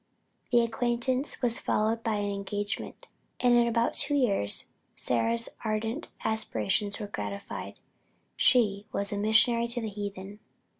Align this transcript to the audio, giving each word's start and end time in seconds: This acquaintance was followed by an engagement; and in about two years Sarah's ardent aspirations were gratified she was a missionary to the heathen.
This 0.51 0.67
acquaintance 0.67 1.43
was 1.43 1.59
followed 1.59 2.01
by 2.01 2.15
an 2.15 2.31
engagement; 2.33 3.07
and 3.39 3.53
in 3.53 3.67
about 3.67 3.93
two 3.93 4.15
years 4.15 4.65
Sarah's 4.95 5.47
ardent 5.63 6.07
aspirations 6.25 6.99
were 6.99 7.05
gratified 7.05 7.79
she 8.35 8.87
was 8.91 9.13
a 9.13 9.17
missionary 9.19 9.67
to 9.67 9.79
the 9.81 9.89
heathen. 9.89 10.39